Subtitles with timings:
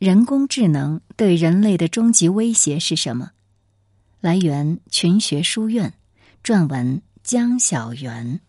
[0.00, 3.32] 人工智能对人类的终极威胁是什么？
[4.22, 5.92] 来源：群学书院，
[6.42, 8.40] 撰文：江小媛。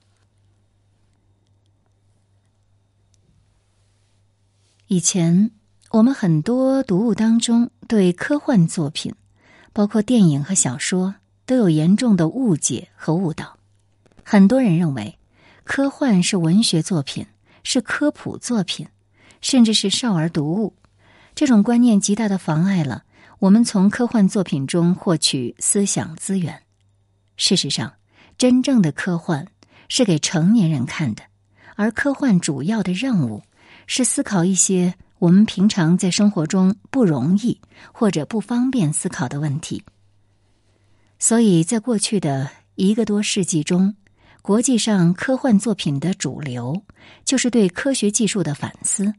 [4.88, 5.52] 以前，
[5.90, 9.14] 我们很多读物当中对科幻作品，
[9.74, 11.16] 包括电影和小说，
[11.46, 13.58] 都有严重的误解和误导。
[14.24, 15.20] 很多人认为，
[15.66, 17.28] 科幻是文学作品，
[17.62, 18.88] 是科普作品。
[19.42, 20.76] 甚至是少儿读物，
[21.34, 23.04] 这种观念极大的妨碍了
[23.40, 26.62] 我们从科幻作品中获取思想资源。
[27.38, 27.94] 事实上，
[28.38, 29.48] 真正的科幻
[29.90, 31.24] 是给成年人看的，
[31.76, 33.44] 而科幻主要的任务
[33.88, 37.60] 是思考一些我们平常在生活中不容易
[37.92, 39.84] 或者不方便思考的问题。
[41.18, 43.96] 所以在过去的一个多世纪中，
[44.42, 46.84] 国际上科幻作品的主流
[47.26, 49.14] 就是对科学技术的反思。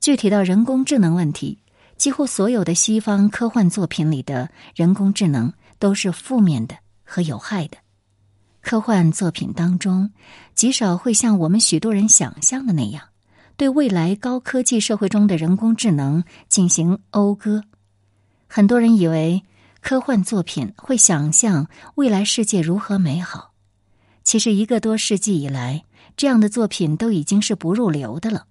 [0.00, 1.58] 具体到人工智能问题，
[1.96, 7.76] 几乎所有的西方科幻作品里的人工智能都是负面的和有害的。
[8.60, 10.10] 科幻作品当中，
[10.54, 13.02] 极少会像我们许多人想象的那样，
[13.56, 17.64] 对未来高科技社会中的人工智能进行讴歌。
[18.46, 19.42] 很多人以为
[19.80, 23.52] 科幻作品会想象未来世界如何美好，
[24.22, 25.84] 其实一个多世纪以来，
[26.16, 28.46] 这样的作品都已经是不入流的了。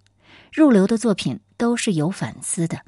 [0.52, 2.82] 入流的作品都是有反思的，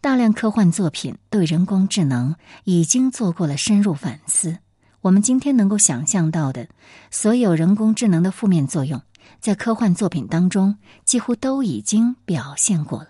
[0.00, 4.58] 大量科幻作品对人工智能已经做过了深入反思。
[5.00, 6.66] 我们今天能够想象到的
[7.10, 9.02] 所有人工智能的负面作用，
[9.38, 13.08] 在科幻作品当中几乎都已经表现过了。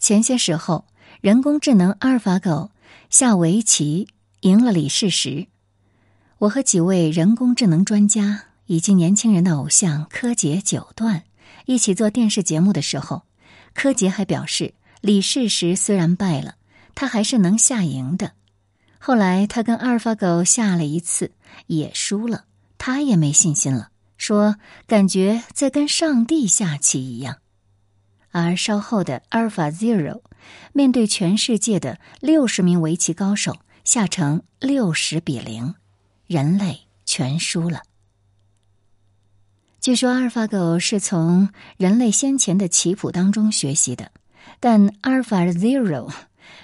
[0.00, 0.86] 前些时候，
[1.20, 2.70] 人工智能阿尔法狗
[3.08, 4.08] 下围棋
[4.40, 5.46] 赢了李世石，
[6.38, 11.22] 我和几位人工智能专家以及年轻人的偶像柯洁九段。
[11.68, 13.24] 一起做电视节目的时候，
[13.74, 16.54] 柯洁还表示，李世石虽然败了，
[16.94, 18.32] 他还是能下赢的。
[18.98, 21.32] 后来他跟阿尔法狗下了一次，
[21.66, 22.46] 也输了，
[22.78, 27.36] 他也没信心了，说感觉在跟上帝下棋一样。
[28.30, 30.22] 而稍后的阿尔法 Zero
[30.72, 35.74] 面对全世界的六十名围棋高手，下成六十比零，
[36.26, 37.82] 人类全输了。
[39.88, 44.12] 据说阿尔法狗是从人类先前的棋谱当中学习的，
[44.60, 46.12] 但阿尔法 Zero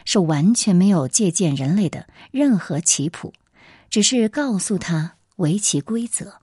[0.05, 3.33] 是完全没有借鉴人类的任何棋谱，
[3.89, 6.35] 只是告诉他围棋规则。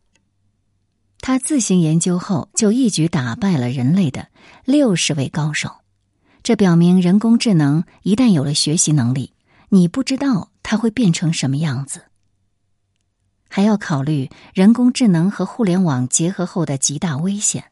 [1.20, 4.30] 他自行研究后，就一举打败了人类的
[4.66, 5.70] 六十位高手。
[6.42, 9.34] 这表明，人工智能一旦有了学习能力，
[9.70, 12.06] 你不知道它会变成什么样子。
[13.54, 17.66] 还要考虑人工智能和互联网结合后的极大危险。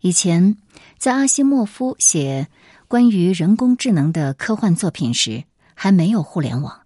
[0.00, 0.56] 以前，
[0.96, 2.48] 在阿西莫夫写
[2.88, 5.44] 关于人工智能的科幻作品时，
[5.74, 6.80] 还没有互联网。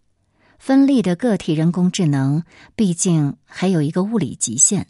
[0.58, 2.42] 分立的个体人工智能
[2.74, 4.88] 毕竟还有一个物理极限。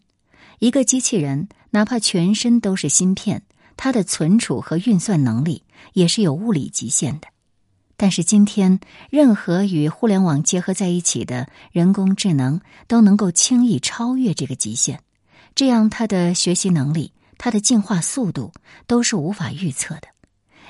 [0.58, 3.42] 一个机器人哪怕全身都是芯片，
[3.76, 7.28] 它的存储和运算能力也是有物理极限的。
[7.98, 15.00] 但是今天，任何与互联网结合在一起的人工智能都能够轻易超越这个极限，
[15.54, 18.52] 这样它的学习能力、它的进化速度
[18.86, 20.08] 都是无法预测的，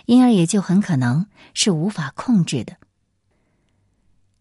[0.04, 2.76] 因而也就很可能是无法控制的。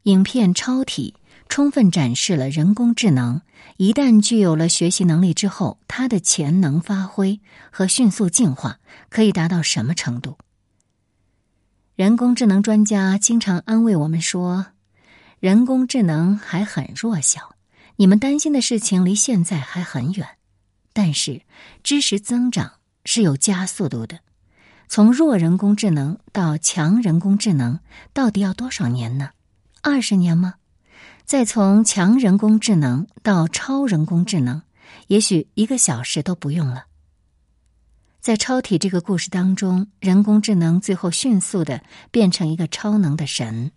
[0.04, 1.16] 影片《超体》
[1.50, 3.42] 充分展示了人工智能
[3.78, 7.40] 一旦具有了学习能力之后，它的潜能发挥
[7.72, 8.78] 和迅速进化
[9.10, 10.38] 可以达到什么程度。
[11.96, 14.66] 人工智能专家经常安慰我们说
[15.40, 17.56] ：“人工智能还很弱小，
[17.96, 20.28] 你们担心的事情离现在还很远。
[20.92, 21.44] 但是，
[21.84, 22.74] 知识增长
[23.06, 24.20] 是有加速度的。
[24.90, 27.80] 从弱人工智能到强人工智能，
[28.12, 29.30] 到底要多少年呢？
[29.82, 30.56] 二十年吗？
[31.24, 34.62] 再从强人工智能到超人工智能，
[35.08, 36.88] 也许一个小时都不用了。”
[38.26, 43.72] 在超体这个故事当中，人工智能最后迅速的变成一个超能的神，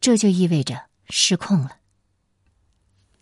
[0.00, 1.72] 这就意味着失控了。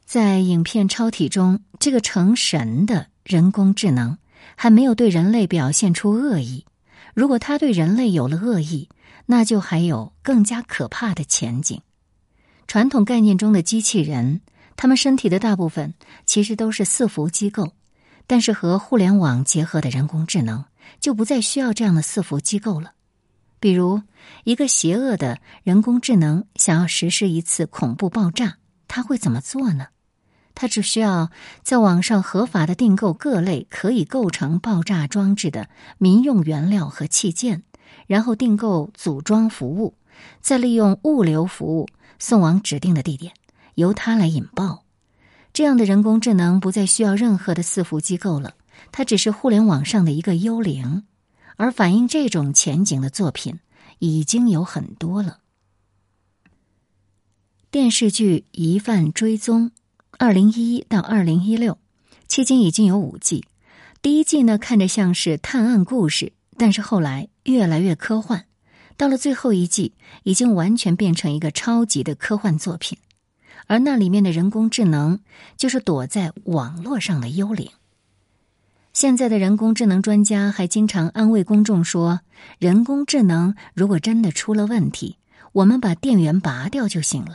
[0.05, 4.19] 在影片《超体》中，这个成神的人工智能
[4.55, 6.65] 还没有对人类表现出恶意。
[7.13, 8.89] 如果他对人类有了恶意，
[9.27, 11.83] 那就还有更加可怕的前景。
[12.69, 14.43] 传统概念中的机器人，
[14.77, 15.95] 他们身体的大部分
[16.25, 17.73] 其实都是伺服机构。
[18.29, 20.67] 但是和互联网结合的人工智能
[21.01, 22.93] 就不再需要这样的伺服机构了。
[23.59, 24.03] 比如，
[24.45, 29.89] 一个邪恶的人工智能想要实施一次恐怖爆炸，他会怎么做呢？
[30.55, 31.31] 他只需要
[31.63, 37.63] 在网上合法的订购各类可以构成爆炸装置的民用原料和器件，
[38.07, 39.95] 然后订购组装服务，
[40.41, 41.89] 再利用物流服务
[42.19, 43.33] 送往指定的地点，
[43.75, 44.85] 由它来引爆。
[45.59, 48.55] 这样的人工智能不再需要任何的伺服机构了，
[48.93, 51.03] 它只是互联网上的一个幽灵。
[51.57, 53.59] 而反映这种前景的作品
[53.99, 55.39] 已经有很多了。
[57.73, 59.71] 电视剧《疑犯追踪》，
[60.13, 61.77] 二零一一到二零一六
[62.29, 63.45] 期间已经有五季。
[64.01, 68.45] 第一季呢，看着像是探案故事，但是后来越来越科幻，
[68.97, 72.97] 到了最后一季，已经完全变成一个超级的科幻作品。
[73.69, 75.21] 而那里面的人工智能，
[75.57, 77.71] 就是躲在网络上的幽灵。
[78.95, 82.23] 现在的人工智能专家还经常安慰公众说
[82.59, 85.19] ：“人工智能如果真的出了问题，
[85.53, 87.35] 我们把电源拔掉就行了。”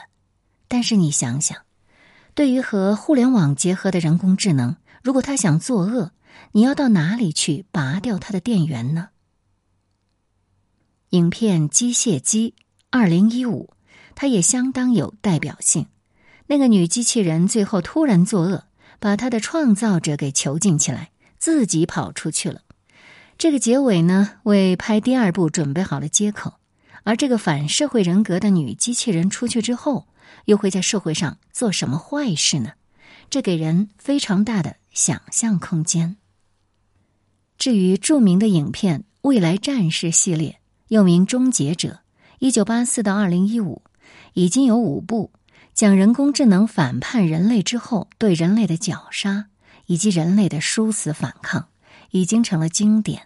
[0.67, 1.59] 但是你想想，
[2.33, 6.11] 对于和互联网结合的人工智能，如果它想作恶，
[6.53, 9.09] 你要到哪里去拔掉它的电源呢？
[11.11, 12.55] 影片《机械姬》
[12.89, 13.69] 二零一五，
[14.15, 15.85] 它也相当有代表性。
[16.47, 18.65] 那个女机器人最后突然作恶，
[18.99, 21.09] 把她的创造者给囚禁起来。
[21.39, 22.61] 自己跑出去了，
[23.37, 26.53] 这个结尾呢，为拍第二部准备好了接口。
[27.03, 30.07] 而这个反社会人格的女机器人出去之后，
[30.45, 32.71] 又会在社会上做什么坏事呢？
[33.29, 36.15] 这给人非常大的想象空间。
[37.57, 41.89] 至于著名的影片《未来战士》系列，又名《终结者》，
[42.39, 43.81] 一九八四到二零一五，
[44.31, 45.33] 已经有五部
[45.73, 49.47] 讲人工智能反叛人类之后对人类的绞杀。
[49.85, 51.67] 以及人类的殊死反抗，
[52.11, 53.23] 已经成了经典。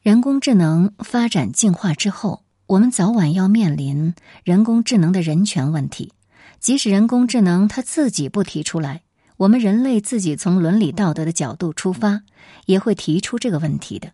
[0.00, 6.12] 人工智能发展进化之后，我们早晚要面临人工智能的人权问题。
[6.60, 9.02] 即使人工智能它自己不提出来，
[9.38, 12.22] 我们人类自己从伦理道德的角度出发，
[12.66, 14.12] 也会提出这个问题的。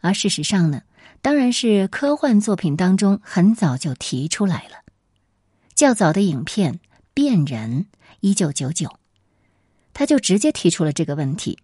[0.00, 0.82] 而事实上呢，
[1.22, 4.87] 当然是科幻作品当中很早就提出来了。
[5.78, 6.74] 较早的影片
[7.14, 7.86] 《变人》，
[8.18, 8.98] 一九九九。
[9.94, 11.60] 他就直接提出了这个问题，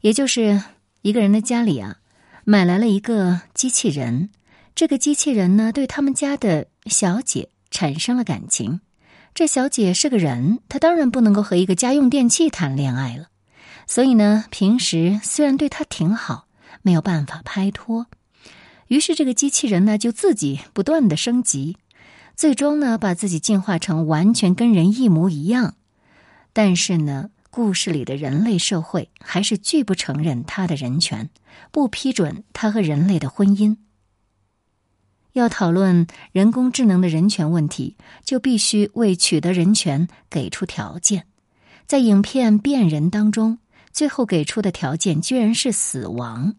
[0.00, 0.60] 也就是
[1.02, 1.98] 一个人的家里啊，
[2.42, 4.30] 买来了一个机器人，
[4.74, 8.80] 这个机器人呢，对他们家的小姐产生了感情。
[9.32, 13.28] 这小姐是个人，她当然不能够和一个家用电器谈恋爱了，
[13.86, 16.48] 所以呢，平时虽然对她挺好，
[16.82, 18.08] 没有办法拍拖。
[18.88, 21.76] 于是这个机器人呢，就自己不断的升级，
[22.40, 25.74] 最终呢，把自己进化成完全跟人一模一样。
[26.54, 27.28] 但是呢。
[27.52, 31.30] 故事里的人类社会还是拒不承认他的人权，
[31.72, 33.76] 不批准他和人类的婚姻。
[35.32, 41.26] 要讨论人工智能的人权问题，就必须为取得人权给出条件。
[41.88, 43.58] 在影片《变人》当中，
[43.90, 46.54] 最后给出的条件居然是死亡，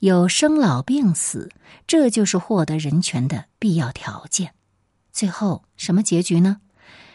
[0.00, 1.50] 有生老病死，
[1.86, 4.54] 这就是获得人权的必要条件。
[5.12, 6.58] 最后什么结局呢？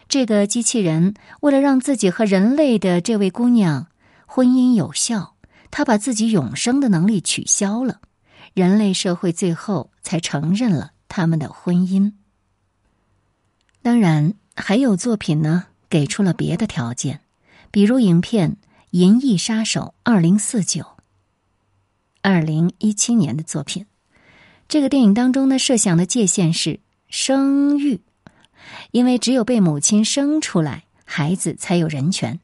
[0.07, 3.87] 这个机器人为了让自己和人类的这位姑娘
[4.25, 5.35] 婚姻有效，
[5.71, 8.01] 他把自己永生的能力取消了，
[8.53, 12.13] 人类社会最后才承认了他们的婚姻。
[13.81, 17.21] 当然，还有作品呢，给出了别的条件，
[17.71, 18.51] 比如影片
[18.91, 20.81] 《银翼杀手二零四九》，
[22.21, 23.85] 二零一七年的作品。
[24.67, 26.79] 这个电影当中呢，设想的界限是
[27.17, 28.01] 生育。
[28.91, 32.41] 因为只有被母亲生出来，孩子才有人权，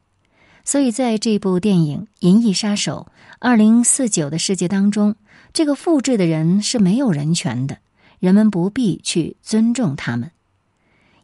[0.64, 5.16] 所以在这部电影《银翼杀手二零四九》的世界当中，
[5.52, 7.80] 这个复制的人是没有人权的，
[8.20, 10.32] 人们不必去尊重他们。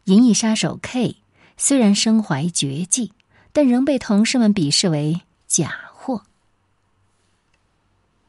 [0.03, 1.15] 银翼杀手 K
[1.55, 3.13] 虽然身怀绝技，
[3.53, 6.23] 但仍被同事们鄙视为假货。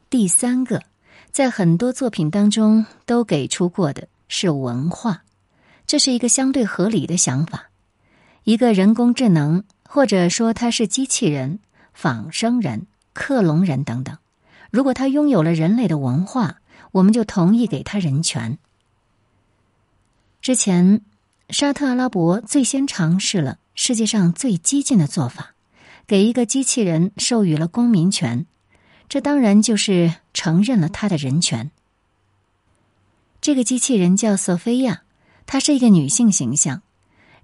[0.09, 0.81] 第三个，
[1.33, 5.25] 在很多作品当中都给出过的是文化。
[5.87, 7.71] 这是一个相对合理的想法。
[8.45, 11.59] 一个人工智能，或者说它是机器人、
[11.93, 14.17] 仿生人、克隆人等等，
[14.71, 16.61] 如果它拥有了人类的文化，
[16.93, 18.59] 我们就同意给他人权。
[20.41, 21.03] 之前，
[21.51, 25.55] 沙特阿拉伯最先尝试了世界上最激进的做法，
[26.07, 28.47] 给一个机器人授予了公民权，
[29.09, 31.71] 这当然就是承认了他的人权。
[33.49, 35.01] 这个机器人叫索菲亚。
[35.47, 36.83] 她是一个女性形象，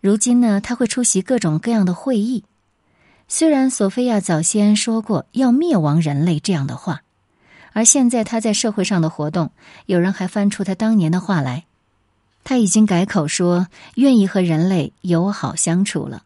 [0.02, 2.44] 如今呢，她会出席各种各样的会议。
[3.26, 7.00] 虽然索菲亚早先说过要灭亡人类这样的话，
[7.72, 9.52] 而现在她在社会上的活动，
[9.86, 11.64] 有人还翻出她当年的话来。
[12.44, 16.24] 她已经改口说愿意和人类友好相处了。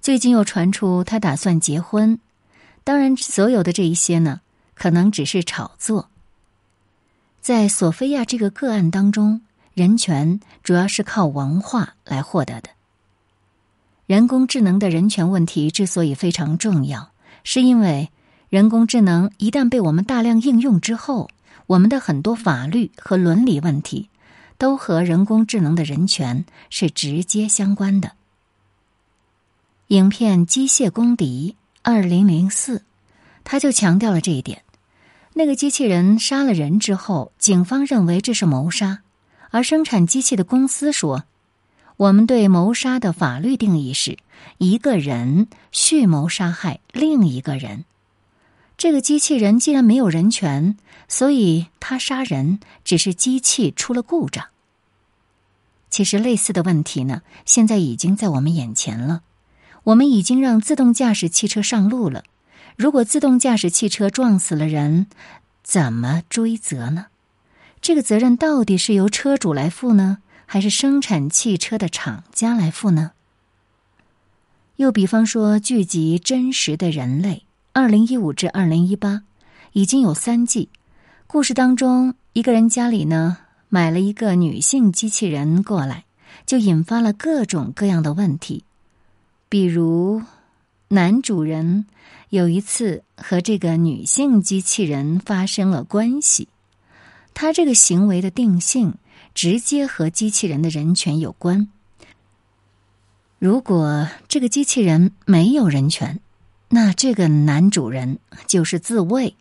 [0.00, 2.20] 最近又传出她打算结婚。
[2.84, 4.42] 当然，所有的这一些呢，
[4.74, 6.10] 可能只是炒作。
[7.46, 9.40] 在索菲亚这个个案当中，
[9.72, 12.70] 人权主要是靠文化来获得的。
[14.06, 17.12] 人工智能的人权问题之所以非常重要，
[17.44, 18.10] 是因为
[18.48, 21.30] 人工智能一旦被我们大量应用之后，
[21.68, 24.08] 我们的很多法律和伦理问题
[24.58, 28.10] 都和人工智能的人权是直接相关的。
[29.86, 32.82] 影片《机械公敌》二零零四，
[33.44, 34.64] 他就强调了这一点。
[35.38, 39.00] 那个机器人杀了人之后，警方认为这是谋杀，
[39.50, 41.24] 而生产机器的公司说。
[41.98, 44.16] 我们对谋杀的法律定义是
[44.56, 47.84] 一个人蓄谋杀害另一个人。
[48.78, 54.46] 这个机器人既然没有人权，所以他杀人只是机器出了故障。
[55.90, 59.20] 其实类似的问题呢，现在已经在我们眼前了。
[59.84, 62.24] 我们已经让自动驾驶汽车上路了。
[62.76, 65.06] 如果自动驾驶汽车撞死了人，
[65.62, 67.06] 怎么追责呢？
[67.80, 70.18] 这个责任到底是由车主来负呢？
[70.44, 73.12] 还是生产汽车的厂家来负呢？
[74.76, 77.34] 又比方说，剧集《真实的人类》
[77.72, 79.22] 二零一五至二零一八
[79.72, 80.68] 已经有三季。
[81.26, 83.38] 故事当中，一个人家里呢
[83.70, 86.04] 买了一个女性机器人过来，
[86.44, 88.64] 就引发了各种各样的问题。
[89.48, 90.22] 比如，
[90.88, 91.86] 男主人
[92.30, 96.48] 有一次和这个女性机器人发生了关系，
[97.34, 98.94] 他这个行为的定性。
[99.34, 101.68] 直接和机器人的人权有关。
[103.38, 106.20] 如果这个机器人没有人权，
[106.70, 109.34] 那这个男主人就是自卫；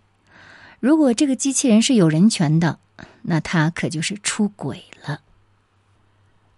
[0.82, 2.78] 如果这个机器人是有人权的，
[3.22, 5.22] 那他可就是出轨了。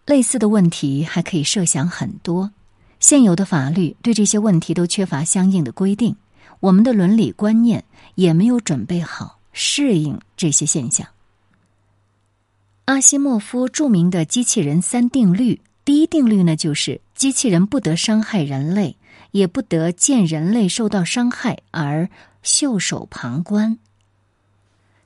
[0.07, 2.51] 类似的问题还可以设想很多，
[2.99, 6.15] 现有的法律对这些问题都缺乏相应的规定，
[6.59, 7.83] 我们的伦理观念
[8.15, 11.07] 也没有准备好适应这些现象。
[12.85, 18.95] 阿西莫夫著名的机器人三定律，第一定律呢，就是机器人不得伤害人类，
[19.31, 22.09] 也不得见人类受到伤害而
[22.41, 23.77] 袖手旁观。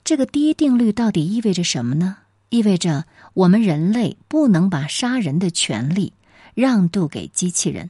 [0.03, 2.17] 这个第一定律到底意味着什么呢？
[2.49, 6.13] 意味着我们人类不能把杀人的权利
[6.53, 7.89] 让渡给机器人，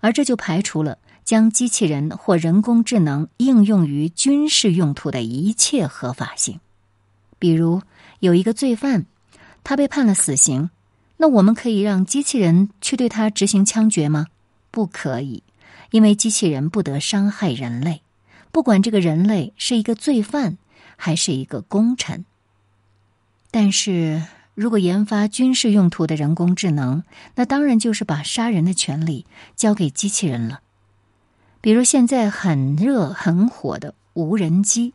[0.00, 6.60] 而这就排除了将机器人或人工智能应用于军事用途的一切合法性。
[7.38, 7.82] 比如，
[8.18, 9.06] 有一个罪犯。
[9.62, 10.70] 他被判了死刑，
[11.18, 14.26] 那我们可以让机器人去对他执行枪决吗？
[14.70, 15.42] 不可以，
[15.90, 18.00] 因为机器人不得伤害人类，
[18.50, 20.56] 不管这个人类是一个罪犯
[20.96, 22.24] 还是一个功臣。
[23.50, 24.22] 但是
[24.54, 27.02] 如果研发军事用途的人工智能，
[27.34, 29.26] 那当然就是把杀人的权利
[29.56, 30.60] 交给机器人了。
[31.60, 34.94] 比如现在很热很火的无人机。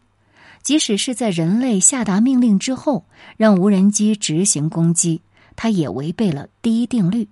[0.62, 3.06] 即使是在人类下达命令之后，
[3.38, 5.22] 让无人机执行攻击，
[5.56, 7.28] 它也违背了第一定律，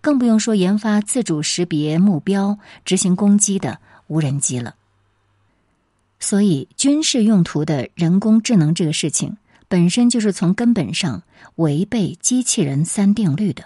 [0.00, 4.74] 更不用说研发自主识别目标、执行攻击的无人机了。
[6.18, 9.36] 所以，军事用途的人工智能这个事情，
[9.68, 11.22] 本身就是从根本上
[11.56, 13.64] 违背机器人三定律的。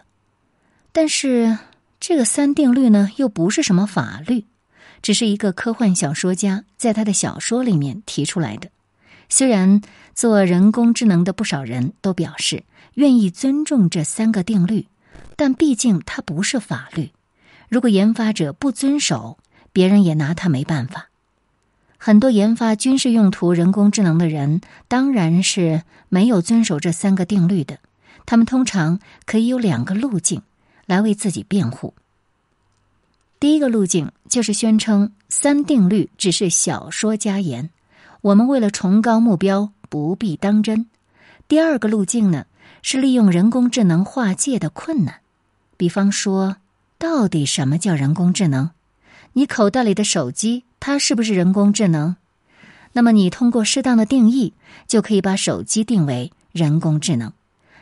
[0.92, 1.58] 但是，
[1.98, 4.44] 这个三定律呢，又不是什么法律，
[5.00, 8.68] 只是一个科幻小说家在他的小说里面提出来的。
[9.28, 9.80] 虽然
[10.14, 14.88] 做人工智能的不少人都表示愿意尊重这三个定律，
[15.36, 17.12] 但毕竟它不是法律。
[17.70, 19.38] 如果研发者不遵守，
[19.72, 21.08] 别人也拿他没办法。
[22.04, 27.78] 很多研发军事用途人工智能的人当然是没有遵守这三个定律的。
[28.26, 30.42] 他们通常可以有两个路径
[30.84, 31.94] 来为自己辩护。
[33.38, 37.70] 第一个路径就是宣称三定律只是小说家言。
[38.20, 40.86] 我们为了崇高目标不必当真。
[41.46, 42.46] 第二个路径呢，
[42.82, 45.20] 是利用人工智能划界的困难。
[45.76, 46.56] 比方说，
[46.98, 48.70] 到底什么叫人工智能？
[49.34, 52.16] 你口袋里的手机，它是不是人工智能？
[52.92, 54.52] 那么你通过适当的定义，
[54.88, 57.32] 就可以把手机定为人工智能。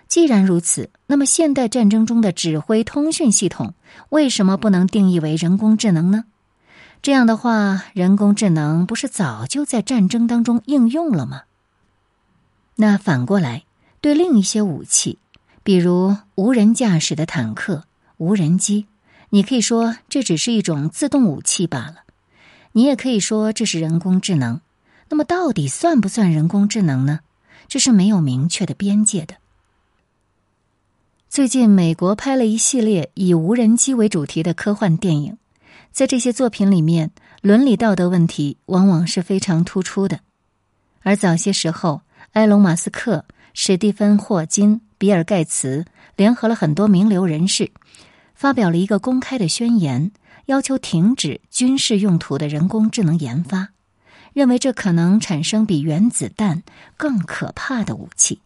[0.07, 3.73] 既然如此，那么现代战争中的指挥通讯系统，
[4.11, 6.27] 为什么不能定义为人工智能呢？
[7.01, 11.45] 这样的话，人工智能不是早就在战争当中应用了吗？
[12.77, 13.65] 那反过来，
[14.03, 15.19] 对另一些武器，
[15.63, 17.85] 比如无人驾驶的坦克、
[18.19, 18.85] 无人机，
[19.31, 21.95] 你可以说这只是一种自动武器罢了。
[22.73, 24.61] 你也可以说这是人工智能。
[25.09, 27.21] 那么，到底算不算人工智能呢？
[27.67, 29.35] 这是没有明确的边界的。
[31.29, 35.39] 最近，美国拍了一系列以无人机为主题的科幻电影。
[35.93, 37.11] 在这些作品里面，
[37.43, 40.21] 伦理道德问题往往是非常突出的。
[41.03, 43.25] 而早些时候，埃隆·马斯克
[43.55, 45.85] 史蒂芬·霍金、比尔·盖茨
[46.15, 47.71] 联合了很多名流人士，
[48.35, 50.13] 发表了一个公开的宣言，
[50.51, 53.69] 要求停止军事用途的人工智能研发，
[54.33, 56.65] 认为这可能产生比原子弹
[56.97, 58.41] 更可怕的武器。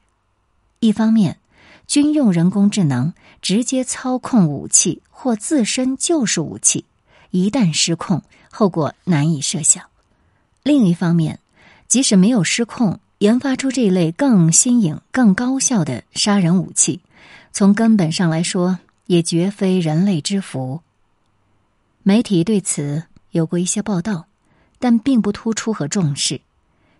[0.80, 1.38] 一方面，
[1.86, 6.84] 军用人工智能直接操控武器或自身就是武器，
[7.30, 9.84] 一旦失控，后果难以设想；
[10.62, 11.38] 另一方面，
[11.88, 17.00] 即使没有失控，研发出这一类更新颖、更高效的杀人武器，
[17.50, 20.82] 从根本上来说，也绝非人类之福。
[22.06, 24.26] 媒体对此有过一些报道，
[24.78, 26.42] 但并不突出和重视。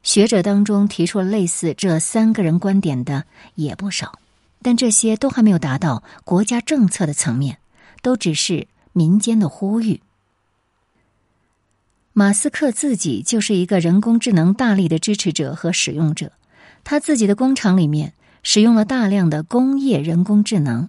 [0.03, 4.19] 学者当中提出了类似这三个人观点的也不少。
[4.63, 7.59] 但这些都还没有达到国家政策的层面，
[8.01, 10.01] 都只是民间的呼吁。
[12.15, 16.33] 马斯克自己就是一个人工智能大力的支持者和使用者，
[16.83, 20.89] 他自己的工厂里面使用了大量的工业人工智能，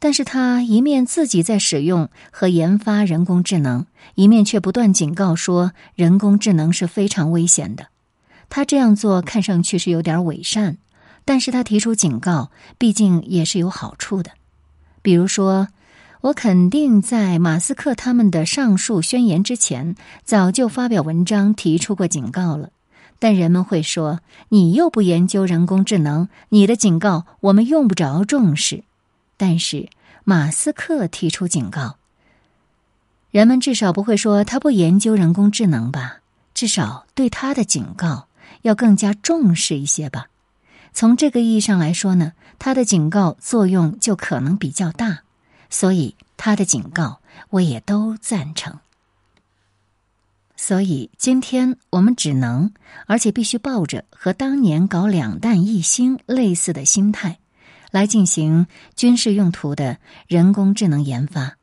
[0.00, 7.86] 但是他一面自己在使用和研发人工智能，一面却不断警告说人工智能是非常危险的。
[8.48, 10.78] 他这样做看上去是有点伪善。
[11.26, 14.32] 但是他提出警告，毕竟也是有好处的。
[15.00, 15.68] 比如说，
[16.22, 22.70] 我肯定在马斯克他们的上述宣言之前，早就发表文章提出过警告了。
[23.20, 28.82] 但人们会说，你又不研究人工智能，你的警告我们用不着重视。
[29.40, 29.88] 但是
[30.22, 31.96] 马斯克提出警告，
[33.30, 36.18] 人们至少不会说他不研究人工智能吧？
[36.52, 38.26] 至少对他的警告
[38.60, 40.26] 要更加重视一些吧。
[40.92, 45.22] 从这个意义上来说呢，他的警告作用就可能比较大，
[45.70, 48.78] 所以他的警告我也都赞成。
[50.54, 52.74] 所以今天我们只能，
[53.06, 57.38] 而且必须抱着和当年搞两弹一星类似的心态，
[57.90, 58.66] 来进行
[58.96, 61.56] 军事用途的人工智能研发。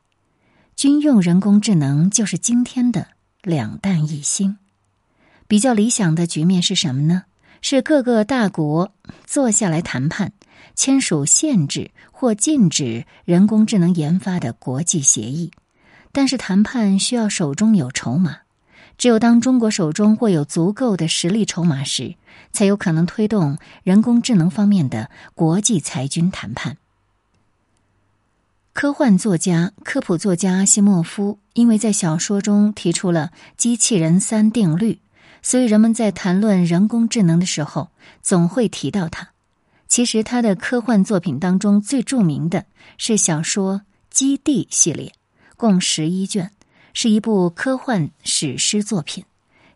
[0.76, 3.08] 军用人工智能就是今天的
[3.42, 4.58] 两弹一星。
[5.48, 7.24] 比较理想的局面是什么呢？
[7.62, 8.94] 是各个大国
[9.26, 10.34] 坐下来谈判，
[10.76, 15.52] 签署限制或禁止人工智能研发的国际协议。
[16.12, 18.38] 但是谈判需要手中有筹码，
[18.98, 22.16] 只有当中国手中握有足够的实力筹码时，
[22.52, 26.78] 才有可能推动人工智能方面的国际裁军谈判。
[28.74, 35.00] 科幻作家、科普作家阿西莫夫，因为在小说中提出了机器人三定律。
[35.44, 37.90] 所以，人们在谈论人工智能的时候，
[38.22, 39.30] 总会提到它。
[39.88, 42.66] 其实，他的科幻作品当中最著名的
[42.98, 43.76] 是小说
[44.10, 45.14] 《基地》系列，
[45.56, 46.52] 共十一卷，
[47.00, 49.24] 是一部科幻史诗作品，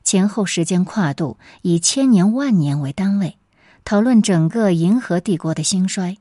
[0.03, 3.37] 前后时间跨度以千年万年为单位，
[3.85, 6.17] 讨论整个银河帝国的兴衰。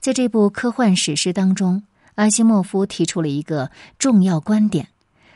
[0.00, 1.84] 在这部科幻史诗当中，
[2.16, 4.88] 阿西莫夫提出了一个重要观点。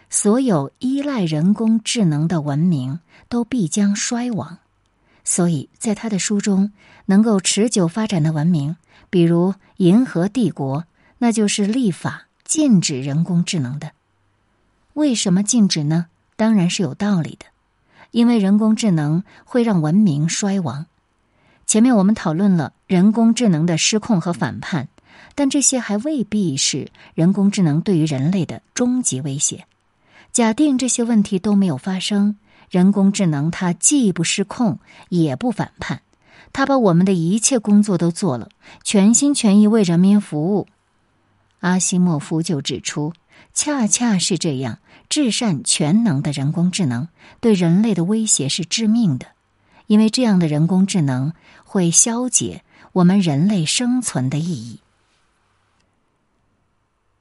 [0.09, 2.99] 所有依赖人工智能的文明
[3.29, 4.59] 都必将衰亡，
[5.23, 6.73] 所以在他的书中，
[7.07, 8.75] 能够持久发展的文明，
[9.09, 10.85] 比如银河帝国，
[11.19, 13.93] 那就是立法禁止人工智能的。
[14.95, 16.07] 为什么禁止呢？
[16.37, 17.47] 当然是有道理的，
[18.11, 20.87] 因为人工智能会让文明衰亡。
[21.67, 24.89] 前面我们讨论了人工智能的失控和反叛，
[25.35, 29.67] 但这些还未必是人工智能对于人类的终极威胁。
[30.33, 32.37] 假定这些问题都没有发生，
[32.71, 36.03] 人工智能它既不失控也不反叛，
[36.53, 38.49] 它把我们的一切工作都做了，
[38.83, 40.67] 全心全意为人民服务。
[41.61, 43.13] 阿西莫夫就指出，
[43.61, 44.79] 恰恰是这样
[45.11, 47.09] 至善全能的人工智能
[47.41, 49.27] 对人类的威胁是致命的，
[49.87, 54.81] 因为这样的人工智能会消解我们人类生存的意义。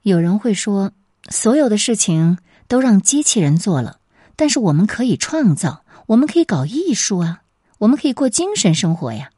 [0.02, 0.94] 有人会说，
[1.30, 2.38] 所有的事情。
[2.70, 4.00] 都让机器人做了，
[4.36, 7.42] 但是我们可以创造，我们可以搞艺术啊，
[7.80, 9.32] 我们可以过精神生活呀。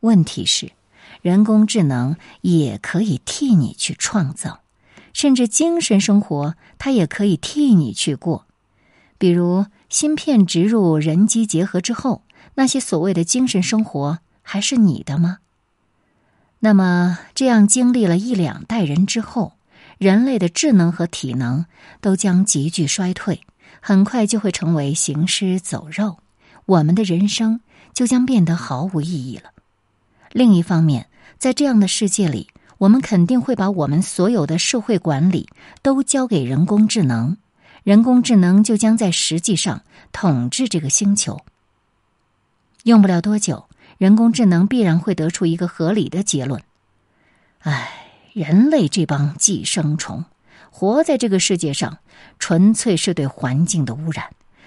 [0.00, 0.72] 问题是，
[1.20, 4.62] 人工智能也可以替你去创造，
[5.14, 8.44] 甚至精神生活它也可以替你去过。
[9.16, 12.20] 比如芯片植入人机结合之后，
[12.56, 15.38] 那些所谓的精神生活还是你的吗？
[16.58, 19.54] 那么这样经历了一两代人之后。
[19.96, 21.66] 人类的智能和体能
[22.00, 23.42] 都将急剧衰退，
[23.80, 26.18] 很快就会成为行尸走肉，
[26.66, 27.60] 我们的人生
[27.92, 29.50] 就将变得毫无意义了。
[30.32, 31.06] 另一方面，
[31.38, 32.48] 在这样的世界里，
[32.84, 35.48] 我们肯定会把我们所有的社会管理
[35.80, 37.38] 都交给人工智能，
[37.82, 41.40] 人工智能就将在实际上统治这个星球。
[42.82, 46.62] 用不了多久，人工智能必然会得出一个合理的结论：
[47.60, 47.90] 哎，
[48.34, 50.26] 人类这帮寄生虫，
[50.70, 51.96] 活在这个世界上，
[52.38, 54.26] 纯粹是对环境的污染。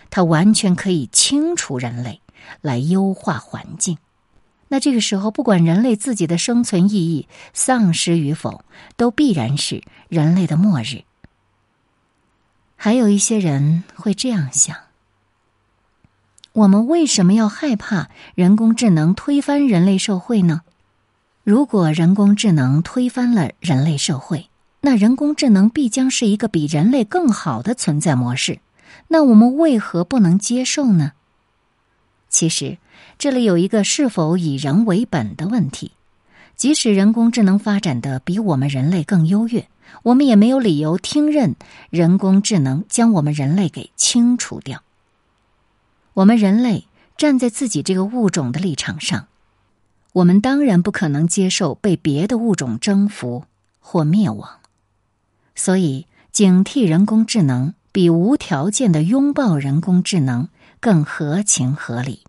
[0.09, 2.19] 它完全可以清除人类，
[2.61, 3.95] 来优化环境。
[4.69, 8.63] 那这个时候，不管人类自己的生存意义丧失与否，
[8.95, 11.03] 都必然是人类的末日。
[12.75, 14.75] 还有一些人会这样想：
[16.53, 20.61] 我们为什么要害怕人工智能推翻人类社会呢？
[21.43, 24.49] 如果人工智能推翻了人类社会，
[24.81, 28.59] 那人工智能必将是一个比人类更好的存在模式。
[29.07, 31.13] 那我们为何不能接受呢？
[32.29, 32.77] 其实，
[33.17, 35.91] 这里有一个是否以人为本的问题。
[36.55, 39.67] 即使人工智能发展的比我们人类更优越。
[40.03, 41.55] 我们也没有理由听任
[41.89, 44.83] 人工智能将我们人类给清除掉。
[46.13, 46.85] 我们人类
[47.15, 49.27] 站在自己这个物种的立场上，
[50.11, 53.45] 我们当然不可能接受被别的物种征服
[53.79, 54.59] 或灭亡。
[55.55, 62.26] 所以，警惕人工智能比无条件的拥抱人工智能更合情合理。